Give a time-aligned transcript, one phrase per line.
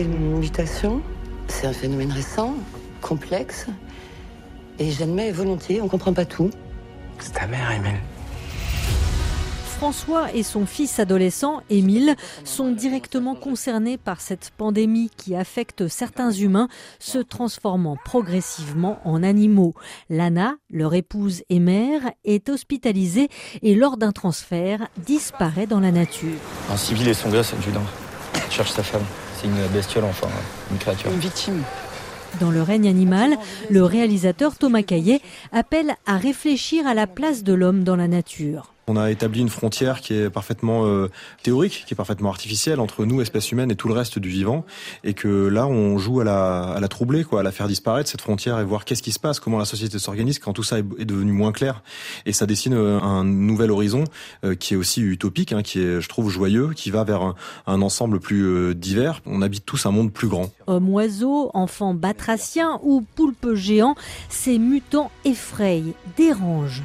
[0.00, 1.02] c'est une mutation,
[1.48, 2.54] c'est un phénomène récent,
[3.02, 3.66] complexe,
[4.78, 6.48] et j'admets volontiers, on comprend pas tout.
[7.18, 8.00] C'est ta mère, Emile.
[9.76, 16.30] François et son fils adolescent, Émile, sont directement concernés par cette pandémie qui affecte certains
[16.30, 19.74] humains, se transformant progressivement en animaux.
[20.08, 23.28] Lana, leur épouse et mère, est hospitalisée
[23.60, 26.38] et lors d'un transfert disparaît dans la nature.
[26.70, 27.84] Un civil et son gosse adjudant
[28.48, 29.04] cherche sa femme.
[29.40, 30.28] C'est une bestiole, enfin,
[30.70, 31.10] une créature.
[31.10, 31.62] Une victime.
[32.40, 33.38] Dans le règne animal,
[33.70, 35.20] le réalisateur Thomas Caillet
[35.50, 38.74] appelle à réfléchir à la place de l'homme dans la nature.
[38.90, 41.08] On a établi une frontière qui est parfaitement euh,
[41.44, 44.64] théorique, qui est parfaitement artificielle entre nous, espèce humaine, et tout le reste du vivant.
[45.04, 48.58] Et que là, on joue à la, troubler, quoi, à la faire disparaître, cette frontière,
[48.58, 51.30] et voir qu'est-ce qui se passe, comment la société s'organise quand tout ça est, devenu
[51.30, 51.84] moins clair.
[52.26, 54.02] Et ça dessine euh, un nouvel horizon
[54.44, 57.36] euh, qui est aussi utopique, hein, qui est, je trouve, joyeux, qui va vers un,
[57.68, 59.22] un ensemble plus divers.
[59.24, 60.50] On habite tous un monde plus grand.
[60.66, 63.94] Hommes, oiseaux, enfants batraciens ou poulpes géants,
[64.30, 66.82] ces mutants effrayent, dérangent.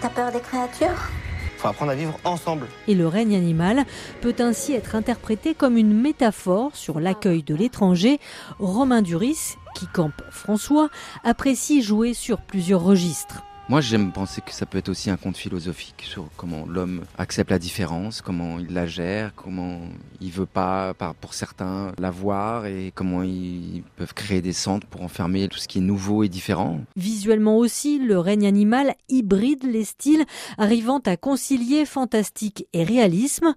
[0.00, 1.08] T'as peur des créatures?
[1.56, 2.68] Faut apprendre à vivre ensemble.
[2.86, 3.84] Et le règne animal
[4.20, 8.20] peut ainsi être interprété comme une métaphore sur l'accueil de l'étranger.
[8.60, 10.88] Romain Duris, qui campe François,
[11.24, 13.42] apprécie jouer sur plusieurs registres.
[13.70, 17.50] Moi, j'aime penser que ça peut être aussi un conte philosophique sur comment l'homme accepte
[17.50, 19.82] la différence, comment il la gère, comment
[20.22, 25.02] il veut pas, pour certains, la voir et comment ils peuvent créer des centres pour
[25.02, 26.80] enfermer tout ce qui est nouveau et différent.
[26.96, 30.24] Visuellement aussi, le règne animal hybride les styles,
[30.56, 33.54] arrivant à concilier fantastique et réalisme.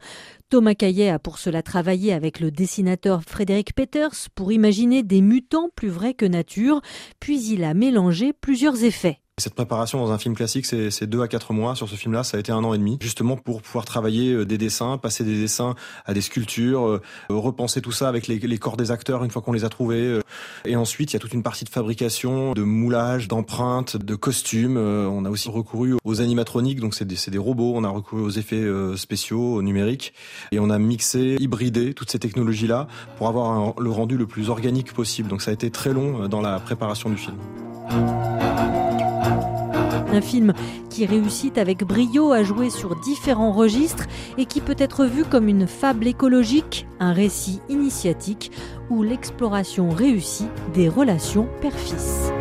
[0.49, 5.69] Thomas Caillet a pour cela travaillé avec le dessinateur Frédéric Peters pour imaginer des mutants
[5.73, 6.81] plus vrais que nature,
[7.21, 9.21] puis il a mélangé plusieurs effets.
[9.37, 11.73] Cette préparation dans un film classique, c'est deux à quatre mois.
[11.73, 14.45] Sur ce film-là, ça a été un an et demi, justement pour pouvoir travailler euh,
[14.45, 15.73] des dessins, passer des dessins
[16.05, 19.53] à des sculptures, euh, repenser tout ça avec les, corps des acteurs une fois qu'on
[19.53, 20.05] les a trouvés.
[20.05, 20.21] Euh.
[20.65, 24.77] Et ensuite, il y a toute une partie de fabrication, de moulage, d'empreintes, de costumes.
[24.77, 27.73] On a aussi recouru aux animatroniques, donc c'est des, des, robots.
[27.75, 28.63] On a recouru aux effets
[28.95, 30.13] spéciaux, au numérique,
[30.51, 34.93] et on a mixé, hybridé toutes ces technologies-là pour avoir le rendu le plus organique
[34.93, 35.29] possible.
[35.29, 37.37] Donc ça a été très long dans la préparation du film.
[40.11, 40.53] Un film
[40.89, 44.07] qui réussit avec brio à jouer sur différents registres
[44.37, 48.51] et qui peut être vu comme une fable écologique, un récit initiatique
[48.89, 52.31] ou l'exploration réussie des relations père-fils.